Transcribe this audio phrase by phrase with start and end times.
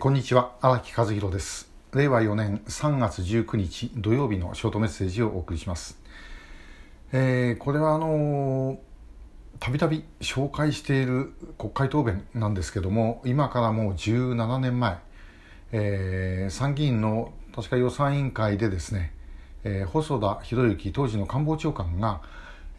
[0.00, 6.00] こんにちは荒木和弘です令和4年3月19日土曜日のショートメッセージをお送りします、
[7.12, 8.80] えー、これはあの
[9.58, 14.96] たびたび紹介している国会答弁なんですけども今からもう17年前、
[15.72, 19.12] えー、参議院の確か予算委員会でですね、
[19.64, 22.22] えー、細田博之当時の官房長官が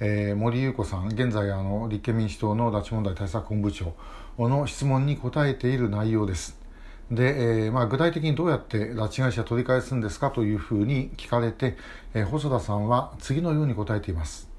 [0.03, 3.93] えー、森裕子さん、現在あの立憲民主党の拉致問題対策本部長
[4.39, 6.59] の質問に答えている内容です。
[7.11, 11.75] で、えーまあ、具体的にどうやって拉致会社取り返すんですかというふうに聞かれて、
[12.13, 14.49] えー、細田さんは次のように答えています、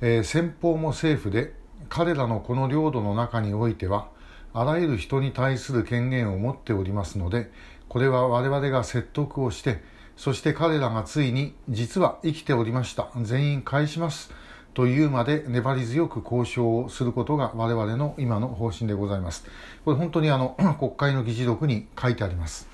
[0.00, 1.52] えー、先方も政府で
[1.88, 4.08] 彼らのこの領土の中においては
[4.52, 7.50] あらゆる人に対する権限を持っておりますので
[7.88, 9.82] これは我々が説得をして
[10.16, 13.10] そして彼らがついに実は生きておりました。
[13.20, 14.30] 全員返します。
[14.74, 19.46] というまで粘り強く交渉をすることが我々の今の方針でございます。
[19.84, 22.68] これ本当にあの 国会の議事録に書いてあります。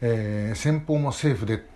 [0.00, 1.66] えー、先方も政府で、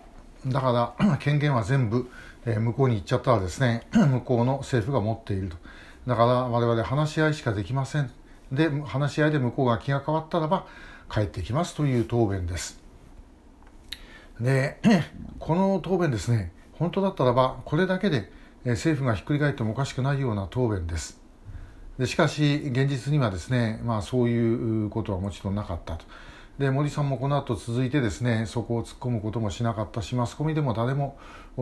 [0.47, 2.09] だから 権限は全部、
[2.45, 5.57] えー、向こうに行っちゃったらですね、 向こうの政府が持っていると。
[6.07, 8.09] だから我々話し合いしかできません。
[8.53, 10.65] で、話し合いで向こうが気が変わったらば
[11.11, 12.79] 帰ってきますという答弁です。
[14.39, 14.79] で、
[15.39, 18.31] この答弁ですね、本当だったらばこれだけで
[18.65, 21.19] 政府がひっくり返ってもおかしくないような答弁です。
[21.97, 26.05] でしかし、現実にはですね、まあ、そういうことはもちろんなかったと。
[26.61, 31.17] で森さんもこの後続いてですねそこを突っ込むこともしなかったしマスコミでも誰も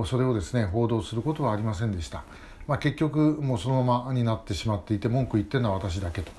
[0.05, 2.23] それをですね報道することはありませんでした、
[2.67, 6.31] まあ、結局もうそのままになってしまっていて文句言ってるのは私だけと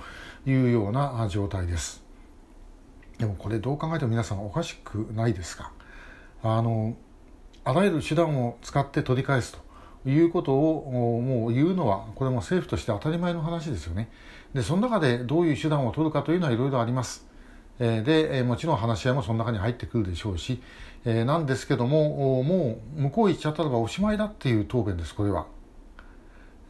[0.47, 2.03] いうような状態です
[3.19, 5.73] でもこれどう考えても皆さんおかしくないですか
[6.43, 6.97] あの
[7.65, 9.59] あらゆる手段を使って取り返すと
[10.07, 14.09] いうことをもう言うのはこれも政府として当たり前の話ですよね。
[14.55, 17.27] でその中でどういう手段を取るかというのはいろいろあります。
[17.79, 20.61] でもちろん話し合いもその中に入ってくるでしょうし、
[21.05, 25.47] なんですけどももう向こう行っちゃったらばおしまいだっていう答弁ですこれは。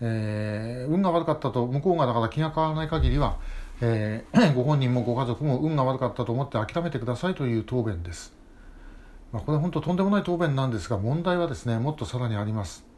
[0.03, 3.37] えー、運が悪かったと向こうがだから気が変わらない限りは、
[3.81, 8.33] えー、 ご本人もご家族も運が悪かったと思って諦めてくださいという答弁です。
[9.33, 12.90] まあ、これは本当とんでもない答弁なんですが問題はですねもっとさらにあります。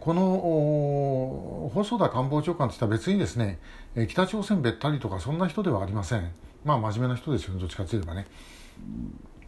[0.00, 3.58] この細田官房長官としては別にですね
[4.08, 6.30] 北朝鮮べったりとかそんな人ではありません。
[6.64, 8.26] まあ真面目な人ですよねどっちかといえばね。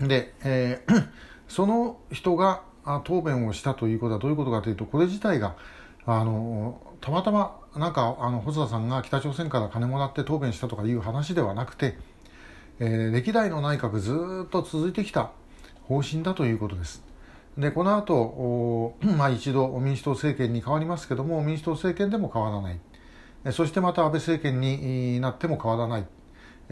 [0.01, 1.09] で、えー、
[1.49, 2.63] その人が
[3.05, 5.55] 答弁をしたということはどういうことかというとこれ自体が
[6.07, 11.97] あのたまたまなんかあの細田さんが北朝鮮から金もらって答弁したとかいう話ではなくて、
[12.81, 15.31] えー、歴代の内閣ずっと続いてきた
[15.85, 17.12] 方針だということです。
[17.59, 22.79] でこの後、 まあ一度民主党政権に変わりますけども民主党政権でも変わらない
[23.53, 26.07] そしてまた安倍政権になっても変わらない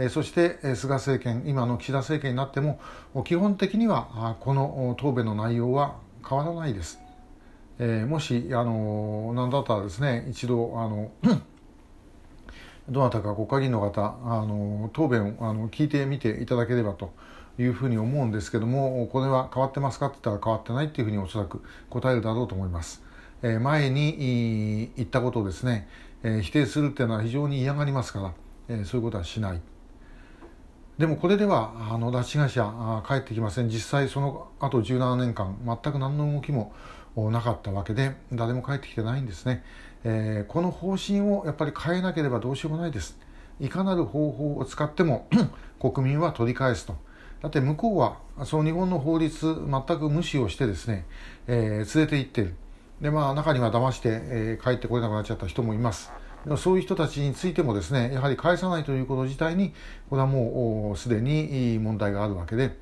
[0.09, 2.81] そして菅政権今の岸田政権になっても
[3.25, 5.97] 基本的にはこの答弁の内容は
[6.27, 7.01] 変わらないです。
[7.83, 11.11] えー、もしあの何だったらですね一度あの
[12.91, 17.15] どなたか国会議員の方あの答弁をあの聞いてみていただければと
[17.63, 23.03] いうふうに思うんですけどもこれは変わってますかって言ったら変わってないっていうふうにおそらく答えるだろうと思います。
[23.43, 25.89] え、前に言ったことをですね、
[26.23, 28.33] え、否定するっていうのは非常に嫌がりますから、
[28.69, 29.61] え、そういうことはしない。
[31.01, 36.75] でもこれではあの拉致会社帰ってきません実際その後17年間全く何の動きも
[37.17, 39.65] なかったわけで誰も帰ってきてないんですね、
[40.05, 43.19] えー、この方針をやっぱり変えなければどうしようもないです
[43.61, 45.27] いかなる方法を使っても
[45.81, 46.95] 国民は取り返すと
[47.43, 51.07] だって向こうはその日本の法律全く無視をしてですね、
[51.47, 52.55] えー、連れて行ってる。
[53.01, 56.13] でまあ中には騙して、えー、帰ってこれなくなっちゃった人もいます。
[56.57, 59.75] そういう人たちについてもですねやはり返さないということ自体に
[60.09, 62.77] これはもうすでに問題があるわけで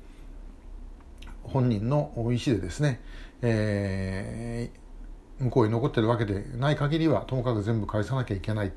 [1.43, 3.01] 本人の意思でですね、
[3.41, 8.71] えー、向こうに残ってるわけでない限りはともかく全部返さなきゃいけない、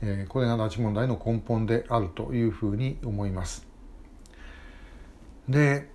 [0.00, 3.71] えー、これが拉致問題の根本であるというふうに思います。
[5.48, 5.90] で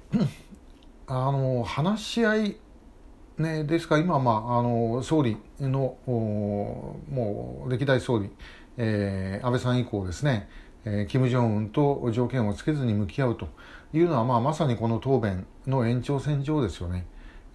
[1.07, 2.57] あの話し合い
[3.37, 8.31] ね、ですか今、まあ、あの総理のもう歴代総理、
[8.77, 10.49] えー、安倍さん以降ですね、
[10.85, 13.47] えー、金正恩と条件をつけずに向き合うと
[13.93, 17.05] いうのは、まあ、まさにこの答弁の延長線上ですよね。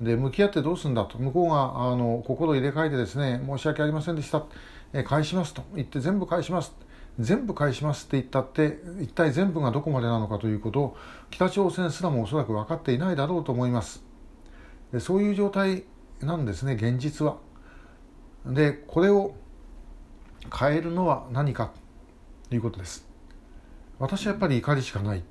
[0.00, 4.44] で向き合ってどうするんだと向こうがあの心を入れ替えてですね申し訳ありませんでした、
[4.92, 6.74] えー、返しますと言って全部返します
[7.18, 10.96] 全部返しますって言ったって一体全部がどこまでなのかということを
[11.30, 14.02] 北朝鮮すらもおそらく分かっていないだろうと思います。
[14.92, 15.84] でそういう状態
[16.20, 17.36] なんですね現実は。
[18.46, 19.34] でこれを
[20.58, 21.72] 変えるのは何か
[22.48, 23.06] ということです。
[23.98, 25.22] 私はやっぱり怒りしかない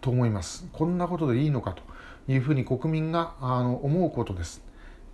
[0.00, 1.82] と思いますこんなことでいいのかと
[2.30, 4.62] いうふうに国民があの思うことです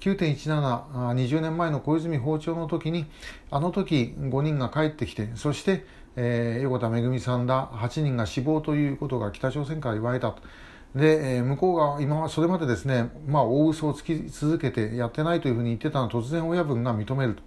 [0.00, 3.06] 9.17、20年前の小泉訪朝の時に、
[3.50, 5.84] あの時5人が帰ってきて、そして、
[6.16, 10.34] えー、横田めぐみさんら8人が死亡ということが北朝鮮から言われた。
[10.94, 17.42] で、えー、向こうが今それまでですね、まあ、大嘘をつき続けてやってないというふうに言ってたのを突然親分が認めると。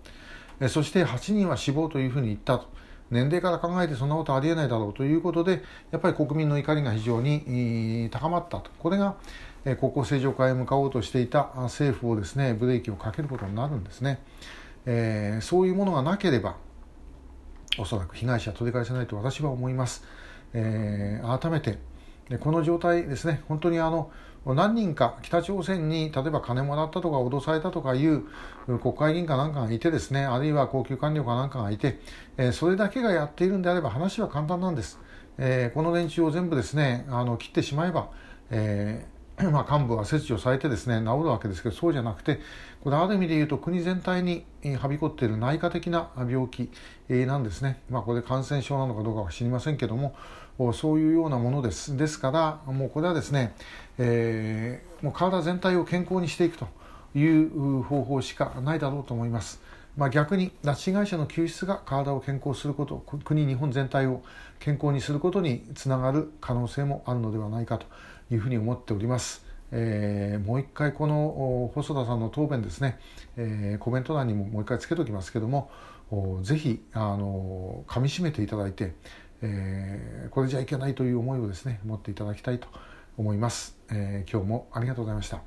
[0.61, 2.73] えー、そして8人は死亡というふうに言ったと。
[3.11, 5.61] 年齢から考えてそんなことありえないだろうということで、
[5.91, 8.71] やっぱり国民の怒りが非常に高まったと。
[8.79, 9.15] これが、
[9.63, 14.19] 国交正常化へ向かおうとしていた政府をですね、ブレーキをかけることになるんですね。
[14.85, 16.55] えー、そういうものがなければ、
[17.77, 20.03] おそらく被害者取り返せないと私は思います。
[20.53, 21.79] えー、改めて、
[22.39, 24.11] この状態ですね、本当にあの、
[24.45, 28.23] 何人か北朝鮮に例えば金もらったとか脅されたとかいう
[28.81, 31.99] 国会議員かなんかがいてですね、あるいは高級官僚かなんかがいて、
[32.37, 34.99] えそれだけがやっているんであれば話は簡単なんです。
[35.37, 38.09] えこの連中を全部ですね、あの切ってしまえば、
[38.49, 39.05] え
[39.51, 42.39] まあ、幹部は切除されてですね治るわけですけどそうじゃなくて
[42.83, 44.45] これある意味で言うと国全体に
[44.79, 46.69] はびこっている内科的な病気
[47.09, 50.15] なんですね、まあ、これ感染症なのかどうかは知りませんけども
[50.73, 53.55] そういうようなものですですからもうこれはですね、
[53.97, 56.67] えー、もう体全体を健康にしていくと
[57.15, 59.61] いう方法しかないだろうと思います。
[59.95, 64.23] まあ、逆に拉致被害者の救出が体を健康すること国日本全体を
[64.59, 67.85] 健康にすることにつながる可能性もあるのではないかと
[68.33, 69.45] いうふうに思っております。
[69.71, 72.99] えー、もう一回この細田さんの答弁ですね、
[73.37, 75.71] えー、コメント欄にももう一回つけておきますけども
[76.43, 78.93] ぜひあの噛みしめていただいて、
[79.41, 82.67] えー、これじゃいけないという思いをですね持っていただきたいと
[83.17, 85.41] 思います、えー、今日もありがとうございました。